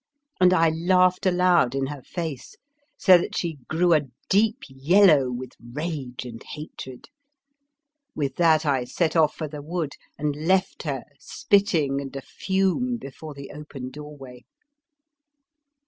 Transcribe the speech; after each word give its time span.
and 0.39 0.51
I 0.51 0.69
laughed 0.69 1.27
aloud 1.27 1.75
in 1.75 1.85
her 1.85 2.01
face, 2.01 2.55
so 2.97 3.19
that 3.19 3.37
she 3.37 3.59
grew 3.67 3.93
a 3.93 4.07
deep 4.29 4.57
yellow 4.67 5.29
with 5.29 5.51
rage 5.61 6.25
and 6.25 6.41
hatred. 6.41 7.09
With 8.15 8.37
that 8.37 8.65
I 8.65 8.83
set 8.83 9.15
off 9.15 9.35
for 9.35 9.47
the 9.47 9.61
wood, 9.61 9.91
and 10.17 10.35
left 10.47 10.81
her 10.81 11.03
spitting 11.19 12.01
and 12.01 12.11
afume 12.13 12.97
before 12.99 13.35
the 13.35 13.51
open 13.51 13.91
doorway. 13.91 14.43